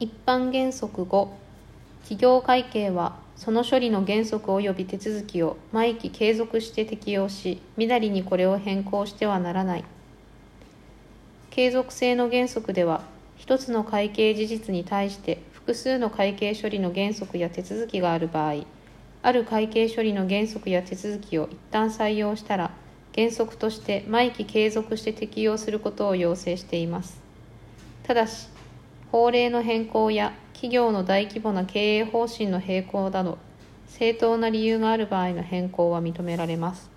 [0.00, 1.28] 一般原則5
[2.02, 9.84] 企業会計はその処理の原則及び手続きを毎期継続して適用しみだりにこれを変更してはならない。
[11.50, 13.02] 継続性の原則では
[13.36, 18.64] 一つの会計事実に対して複数の会計処理の原則や手続きがある場合
[19.22, 22.72] ある会計処理の原則や手続きを一旦採用したら
[23.14, 27.20] 原則として毎期継続して適用することを要請しています。
[28.02, 28.48] ただし
[29.14, 33.38] 法令の変更や企業の大規模な経営方針の並行など
[33.86, 36.90] 正当な理由がある場合の変更は認められます。